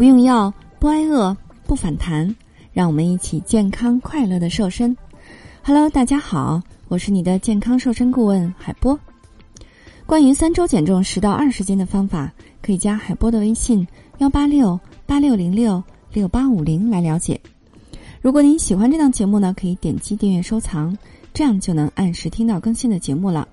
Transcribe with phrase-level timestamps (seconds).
[0.00, 2.34] 不用药，不挨饿，不反弹，
[2.72, 4.96] 让我们一起健康快乐的瘦身。
[5.62, 8.98] Hello，大家好，我是你的健康瘦身顾问海波。
[10.06, 12.32] 关于三周减重十到二十斤的方法，
[12.62, 13.86] 可以加海波的微信
[14.20, 15.84] 幺八六八六零六
[16.14, 17.38] 六八五零来了解。
[18.22, 20.96] 如果您喜欢这档节目呢，可以点击订阅收藏，
[21.34, 23.46] 这样就能按时听到更新的节目了。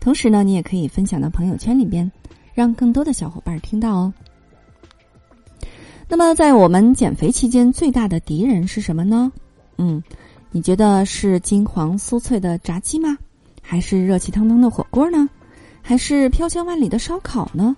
[0.00, 2.10] 同时呢，你也可以分享到朋友圈里边，
[2.54, 4.12] 让更多的小伙伴听到哦。
[6.14, 9.32] 那么，在我们减肥期间，最大的敌人是什么呢？
[9.78, 10.02] 嗯，
[10.50, 13.16] 你觉得是金黄酥脆的炸鸡吗？
[13.62, 15.26] 还是热气腾腾的火锅呢？
[15.80, 17.74] 还是飘香万里的烧烤呢？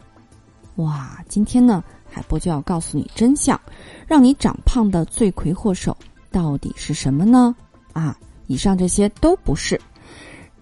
[0.74, 3.58] 哇，今天呢，海波就要告诉你真相，
[4.04, 5.96] 让你长胖的罪魁祸首
[6.32, 7.54] 到底是什么呢？
[7.92, 9.80] 啊，以上这些都不是，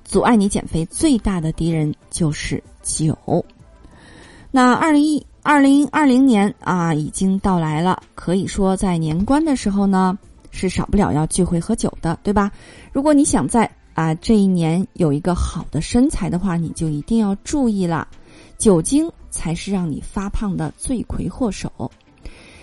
[0.04, 3.16] 阻碍你减肥最大的敌人就是酒。
[4.50, 5.27] 那二零一。
[5.45, 8.00] 二零二零年啊，已经到来了。
[8.14, 10.16] 可以说，在年关的时候呢，
[10.53, 12.48] 是少不了要聚会喝酒的，对吧？
[12.92, 18.06] 如果你想在啊这一年有一个好的身材的话，你就一定要注意了，
[18.56, 21.91] 酒精才是让你发胖的罪魁祸首。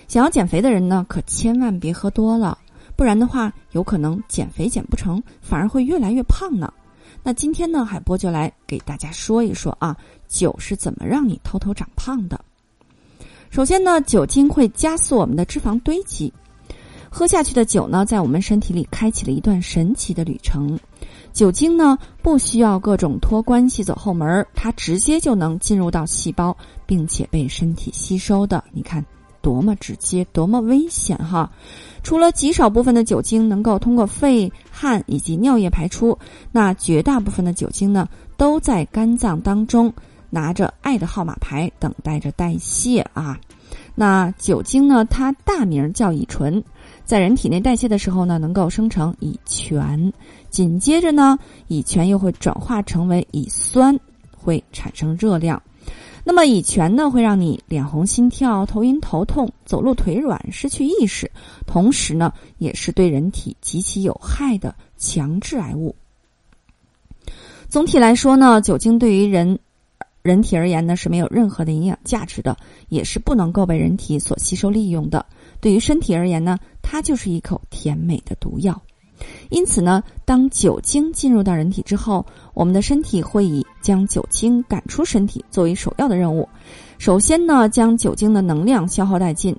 [0.08, 2.56] 想要减肥的人呢，可千万别喝多了，
[2.96, 6.72] 不然的话，有可能减肥减不成，反而会越来越胖呢。
[7.22, 9.94] 那今天呢，海波就来给大家说一说啊，
[10.28, 12.42] 酒是怎么让你偷偷长胖的。
[13.50, 16.32] 首先呢，酒精会加速我们的脂肪堆积。
[17.10, 20.78] 喝下去的酒呢，在我们身体里开启了一段神奇的旅程。
[21.32, 28.62] 酒精呢，不需要各种托关系走后门，它直接就能进入到细胞，并且被身体吸收的。
[28.70, 29.04] 你看，
[29.42, 31.50] 多么直接，多么危险哈！
[32.04, 36.16] 除了极少部分的酒精能够通过肺、汗以及尿液排出，
[36.52, 39.92] 那绝大部分的酒精呢，都在肝脏当中。
[40.30, 43.38] 拿着爱的号码牌，等待着代谢啊。
[43.94, 45.04] 那酒精呢？
[45.04, 46.62] 它大名叫乙醇，
[47.04, 50.12] 在人体内代谢的时候呢，能够生成乙醛。
[50.48, 51.38] 紧接着呢，
[51.68, 53.98] 乙醛又会转化成为乙酸，
[54.34, 55.60] 会产生热量。
[56.24, 61.30] 那么乙醛呢，会让你脸红、心跳、头晕、头痛、走路腿软、失去意识，
[61.66, 65.94] 同时呢，也是对人体极其有害的强致癌物。
[67.68, 69.58] 总体来说呢，酒精对于人。
[70.22, 72.56] 人体而言呢是没有任何的营养价值的，
[72.88, 75.24] 也是不能够被人体所吸收利用的。
[75.60, 78.80] 对于身体而言呢，它就是一口甜美的毒药。
[79.50, 86.48] 因此呢，当酒精进入到人体之后，我们的身体会以将酒精赶出身体作为首要的任务。
[86.98, 89.54] 首先呢，将酒精的能量消耗殆尽。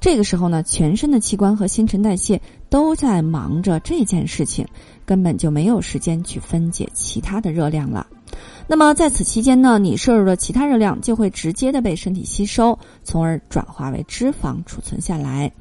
[0.00, 4.66] 这个时候呢，全身的器官和新陈代谢都在忙着这件事情，
[5.06, 8.06] 根本就没有时间去分解其他的热量了。
[8.66, 15.52] 那么在此期间呢，你摄入的其他热量就会直接的被身体吸收，从而转化为脂肪储存下来。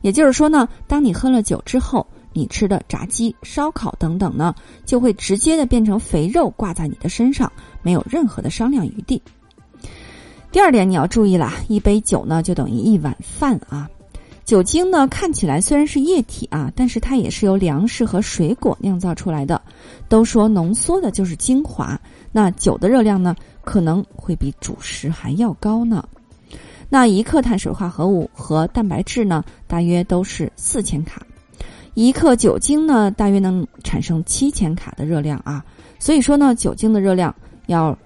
[0.00, 7.50] 也就是说呢，当你喝了酒之后，你吃的炸鸡、烧烤等等呢，就会直接的变成肥肉挂在你的身上，
[7.82, 9.20] 没有任何的商量余地。
[10.50, 13.88] 第二点你要注意了，一杯酒呢就等于一碗饭啊。
[14.44, 19.60] 酒精呢看起来虽然是液体啊，但是它也是由粮食和水果酿造出来的。
[20.08, 21.97] 都说浓缩的就是精华。
[22.32, 26.06] 那酒的热量呢，可能会比主食还要高呢。
[26.88, 31.20] 那一克碳水化合物和蛋白质呢，大约都是四千卡，
[31.94, 35.64] 一克酒精呢，大约能产生七千卡的热量啊。
[35.98, 37.34] 所以说呢，酒精的热量
[37.66, 37.96] 要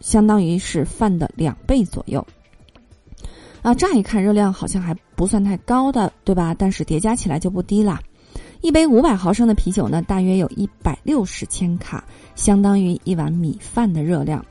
[0.00, 2.26] 相当于是饭的两倍左右。
[3.62, 6.54] 啊，乍一看热量好像还不算太高的，对吧？
[6.58, 8.00] 但是叠加起来就不低啦。
[8.62, 12.02] 一杯五百毫升的啤酒呢，大约有一百六十千卡，
[12.36, 14.42] 相当于一碗米饭的热量。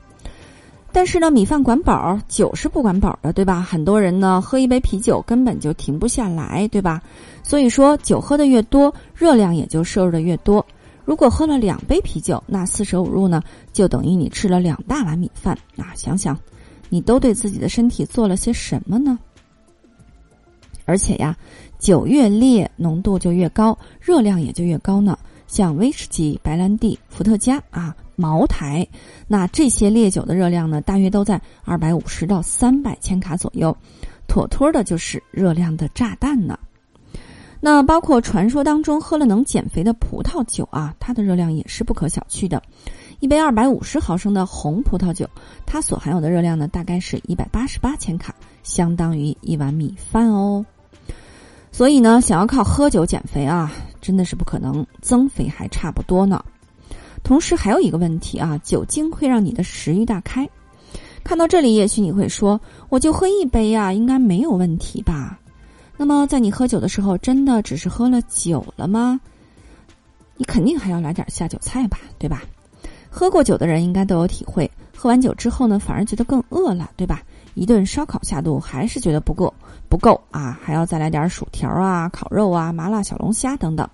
[0.92, 3.62] 但是呢，米饭管饱，酒是不管饱的，对吧？
[3.62, 7.00] 很多人呢，喝一杯啤酒根本就停不下来，对吧？
[7.42, 10.64] 所以说，酒喝的越多，热量也就摄入的越多。
[11.06, 15.56] 如果喝了两杯啤酒，那四舍五入呢，就等于你吃了两大碗米饭。
[15.78, 16.38] 啊，想想，
[16.90, 19.18] 你都对自己的身体做了些什么呢？
[20.84, 21.34] 而且呀。
[21.82, 25.18] 酒越烈，浓度就越高，热量也就越高呢。
[25.48, 28.86] 像威士忌、白兰地、伏特加啊、茅台，
[29.26, 33.76] 那这些烈酒的热量呢，大约都在二百五十到三百千卡左右，
[34.28, 36.56] 妥妥的就是热量的炸弹呢。
[37.60, 42.62] 那包括传说当中喝了能减肥的葡萄酒啊，它的热量也是不可小觑的。
[43.18, 45.28] 一杯二百五十毫升的红葡萄酒，
[45.66, 48.32] 它所含有的热量呢，大概是一百八十八千卡，
[48.62, 50.64] 相当于一碗米饭哦。
[51.72, 56.44] 所以呢，想要靠喝酒减肥啊，真的是不可能，增肥还差不多呢。
[57.24, 60.48] 同时还有一个问题啊，酒精会让你的食欲大开。
[61.24, 62.60] 看到这里，也许你会说，
[62.90, 65.38] 我就喝一杯呀，应该没有问题吧？
[65.96, 69.18] 那么，在你喝酒的时候，真的只是喝了酒了吗？
[70.36, 72.42] 你肯定还要来点下酒菜吧，对吧？
[73.08, 74.70] 喝过酒的人应该都有体会，
[75.02, 77.24] 喝完酒之后呢，反而觉得更饿了，对吧？
[77.54, 79.52] 一顿烧烤下肚，还是觉得不够，
[79.88, 83.84] 不够啊，还要再来点薯条啊、烤肉啊、麻辣小龙虾等等。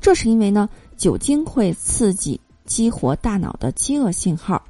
[0.00, 4.60] 这是因为呢，酒精会刺激激活大脑的饥饿信号。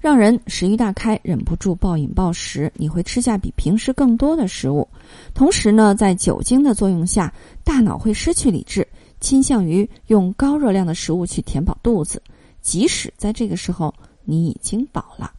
[0.00, 4.88] 让人食欲大开，忍不住暴饮暴食，你会吃下比平时更多的食物。
[5.32, 7.32] 同时呢，在酒精的作用下，
[7.62, 8.84] 大脑会失去理智，
[9.20, 12.20] 倾向于用高热量的食物去填饱肚子，
[12.60, 13.94] 即使在这个时候
[14.24, 15.32] 你已经饱了。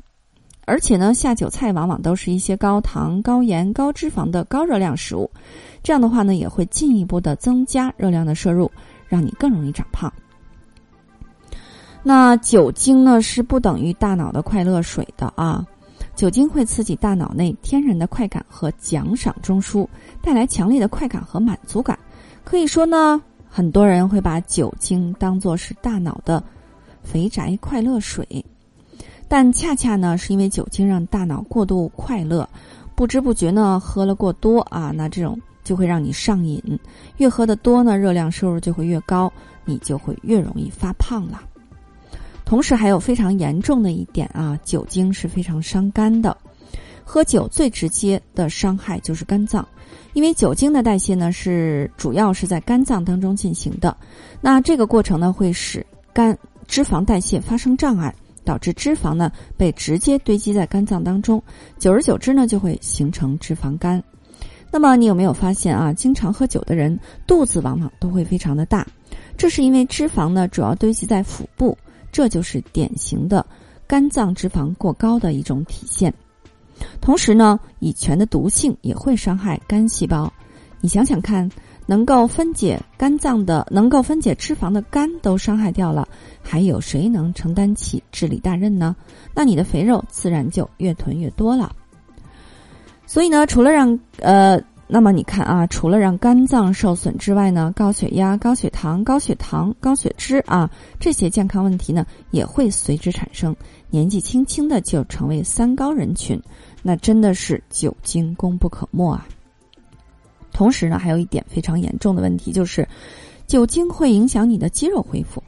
[0.67, 5.29] 而且呢，下酒菜往往都是一些高糖、高盐、高脂肪的高热量食物，
[5.83, 8.71] 这样的话呢，也会进一步的增加热量的摄入，
[9.07, 10.11] 让你更容易长胖。
[12.01, 15.65] 那酒精呢是不等于大脑的快乐水的啊，
[16.15, 19.87] 酒精会刺激大脑内天然的快感和奖赏中枢，
[20.21, 21.97] 带来强烈的快感和满足感。
[22.43, 26.43] 可以说呢，很多人会把酒精当作是大脑的
[27.03, 28.43] 肥宅快乐水，
[29.27, 32.47] 但恰恰呢是因为酒精让大脑过度快乐，
[32.95, 36.61] 不知不觉呢喝了过多啊，那这种就会让你上瘾，
[37.17, 39.31] 越喝的多呢，热量摄入就会越高，
[39.65, 41.41] 你就会越容易发胖了。
[42.45, 46.37] 同时还有非常严重的一点啊，酒精是非常伤肝的。
[47.03, 49.67] 喝酒最直接的伤害就是肝脏，
[50.13, 53.95] 因为酒精的代谢呢是主要是在肝脏当中进行的。
[54.41, 56.37] 那这个过程呢会使肝
[56.67, 58.13] 脂肪代谢发生障碍，
[58.45, 61.41] 导致脂肪呢被直接堆积在肝脏当中，
[61.77, 64.01] 久而久之呢就会形成脂肪肝。
[64.71, 68.87] 那么你有没有发现啊，经常喝酒的人肚子往往都会非常的大，
[69.35, 71.77] 这是因为脂肪呢主要堆积在腹部。
[72.11, 73.45] 这就是典型的
[73.85, 76.13] 肝脏脂肪过高的一种体现。
[77.01, 80.31] 同时呢，乙醛的毒性也会伤害肝细胞。
[80.79, 81.49] 你想想看，
[81.85, 86.07] 能够分解肝脏的、能够分解脂肪的肝都伤害掉了，
[86.41, 88.95] 还有谁能承担起治理大任呢？
[89.33, 91.75] 那你的肥肉自然就越囤越多了。
[93.05, 94.61] 所以呢，除了让呃。
[94.87, 103.55] 那么你看啊，除了让肝脏受损之外呢，高血压、高血糖、高血糖、高血脂啊，这些健康问题呢也会随之产生。
[103.89, 106.39] 年纪轻轻的就成为三高人群，
[106.83, 109.27] 那真的是酒精功不可没啊。
[110.55, 112.87] 同时呢，还有一点非常严重的问题就是，
[113.45, 115.43] 酒精会影响你的肌肉恢复。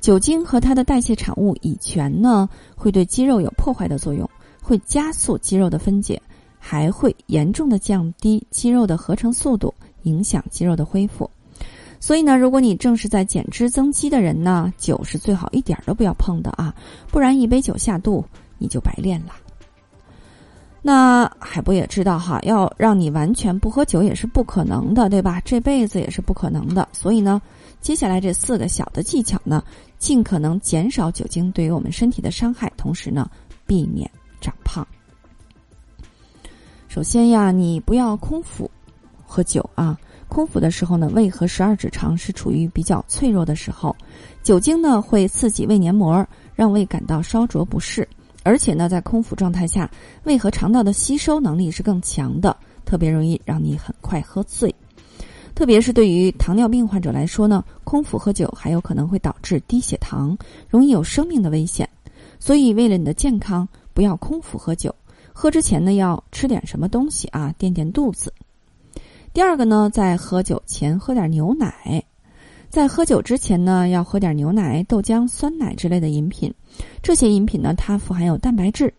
[0.00, 4.28] 酒精和它的代谢产物乙醛呢，会对肌肉有破坏的作用，
[4.60, 6.20] 会加速肌肉的分解。
[6.66, 9.72] 还会严重的降低肌肉的合成速度，
[10.04, 11.28] 影响肌肉的恢复。
[12.00, 16.74] 所以呢，如果你正是在减脂增肌的人呢，酒是最好一点都不要碰的啊，
[17.08, 18.24] 不然一杯酒下肚
[18.56, 19.34] 你就白练了。
[20.86, 25.40] 那海波也知道哈，要让你完全不喝酒也是不可能的，对吧？
[25.42, 26.86] 这辈子也是不可能的。
[26.92, 27.40] 所以呢，
[27.80, 29.64] 接下来这四个小的技巧呢，
[29.98, 33.30] 尽可能减少酒精对于我们身体的伤害，同时呢，
[33.66, 34.10] 避免
[34.42, 34.86] 长胖。
[36.86, 38.70] 首先呀，你不要空腹
[39.24, 39.98] 喝酒啊！
[40.28, 43.96] 空腹的时候呢，胃和十二指肠是处于比较脆弱的时候，
[44.42, 48.06] 酒精呢会刺激胃黏膜，让胃感到烧灼不适。
[48.44, 49.90] 而且呢，在空腹状态下，
[50.22, 54.72] 胃和肠道的吸收能力是更强的，特别容易让你很快喝醉。
[55.54, 60.36] 特别是对于糖尿病患者来说呢，空腹喝酒还有可能会导致低血糖，
[60.68, 61.88] 容易有生命的危险。
[62.38, 64.94] 所以，为了你的健康，不要空腹喝酒。
[65.32, 68.32] 喝之前呢，要吃点什么东西啊，垫垫肚子。
[69.32, 72.04] 第二个呢，在喝酒前喝点牛奶，
[72.68, 76.52] 在喝酒之前呢，要喝点牛奶、豆浆、酸奶之类的饮品。
[77.02, 78.92] 这些饮品呢，它富含有蛋白质，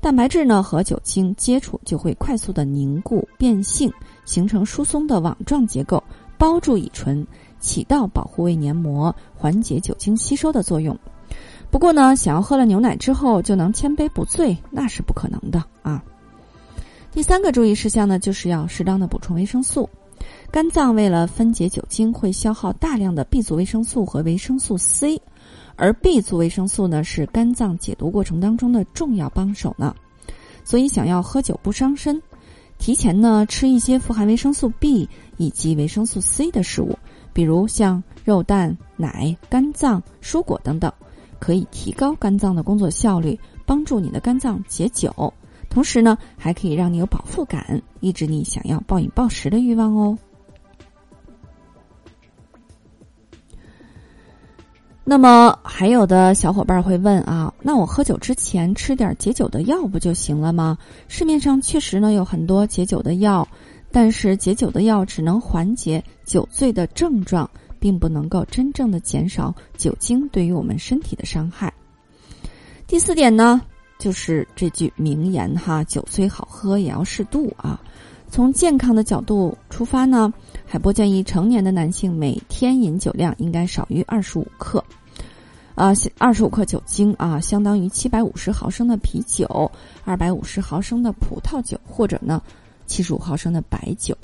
[0.00, 3.92] 蛋白质呢和酒精接触就会快速的凝固变性，
[4.24, 6.02] 形成疏松的网状结构，
[6.36, 7.26] 包住乙醇，
[7.60, 10.98] 起到保护胃黏膜、缓解酒精吸收的作用。
[11.70, 16.02] 不过呢，想要喝了牛奶之后就能千杯不醉，那是不可能的啊。
[17.12, 19.88] 第三个注意事项呢，就是要适当的补充维生素。
[20.50, 25.20] 肝脏为了分解酒精，会消耗大量的 B 族维生素和维生素 C，
[25.76, 29.94] 而 B 族维生素呢是肝脏解毒过程当中的重要帮手呢。
[30.64, 32.22] 所以想要喝酒不伤身，
[32.78, 36.98] 提前呢吃一些富含维生素 B 以及维生素 C 的食物，
[37.32, 40.92] 比如像肉蛋、奶、肝脏、蔬果等等。
[41.38, 45.34] 可以提高肝脏的工作效率，帮助你的肝脏解酒，
[45.68, 50.16] 同时呢，还可以让你有饱腹感，抑制你想要暴饮暴食的欲望哦。
[55.04, 60.78] 那么，还有的小伙伴会问啊，那我喝酒之前吃点解酒的药不就行了吗？
[61.08, 63.46] 市面上确实呢有很多解酒的药，
[63.90, 71.72] 但是解酒的药只能缓解酒醉的症状，并不能够真正的减少酒精对于我们身体的伤害。
[72.86, 73.60] 第四点呢，
[73.98, 77.80] 就是这句名言哈：“酒虽好喝，也要适度啊。”
[78.32, 80.32] 从健康的角度出发呢，
[80.64, 84.82] 海波建议成年的男性每天饮酒量应该少于二十五克，
[85.74, 89.70] 啊，二十五克酒精啊，相当于七百五十毫升的啤酒，
[90.02, 92.40] 二百五十毫升的葡萄酒，或者呢，
[92.86, 94.16] 七十五毫升的白酒。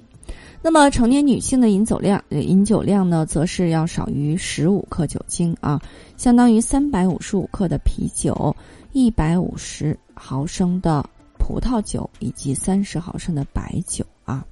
[0.63, 5.79] 那么成年女性的饮酒量，饮酒量呢，则是要少于十五克酒精啊，
[6.17, 8.57] 相当于三百五十五克的啤酒，
[8.93, 11.05] 一百五十毫升的。
[11.49, 14.45] 葡萄酒以及三十毫升的白酒啊。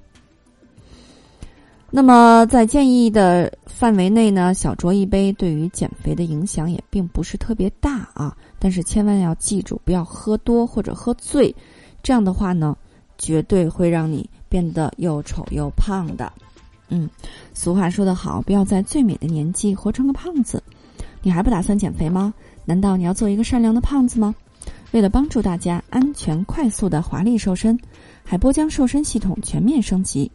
[1.91, 8.35] 那么在建议的范围内呢，小酌一杯对于减肥的影响也并不是特别大啊。
[8.59, 11.55] 但是千万要记住，不要喝多或者喝醉，
[12.03, 12.75] 这样的话呢，
[13.19, 16.33] 绝对会让你变得又丑又胖的。
[16.89, 17.09] 嗯，
[17.53, 20.63] 俗话说得好，不要在最美的年纪活成个胖子。
[21.21, 22.33] 你还不打算减肥吗？
[22.65, 24.35] 难道你要做一个善良的胖子吗？
[24.93, 27.79] 为了帮助大家安全、快速的华丽瘦身，
[28.25, 30.31] 海波将瘦身系统全面升级。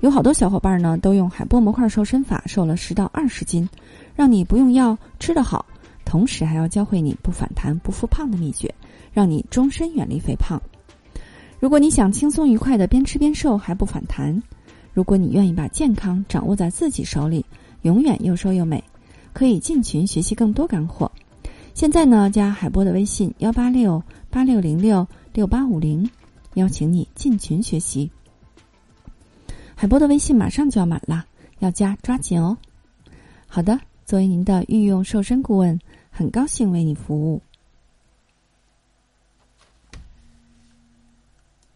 [0.00, 3.68] 有好多小伙伴呢，都用海波模块瘦身法瘦了十到二十斤，
[4.16, 5.64] 让你不用药，吃得好，
[6.04, 8.74] 同时还要教会你不反弹、不复胖的秘诀，
[9.12, 10.60] 让你终身远离肥胖。
[11.60, 14.42] 如果你想轻松愉快的边吃边瘦还不反弹，
[14.92, 17.46] 如果你愿意把健康掌握在自己手里，
[17.82, 18.82] 永远又瘦又美，
[19.32, 21.08] 可以进群学习更多干货。
[21.74, 26.08] 现在呢，加海波的微信幺八六八六零六六八五零，
[26.54, 28.10] 邀请你进群学习。
[29.74, 31.24] 海波的微信马上就要满了，
[31.58, 32.56] 要加抓紧哦。
[33.48, 35.78] 好的，作为您的御用瘦身顾问，
[36.10, 37.42] 很高兴为你服务。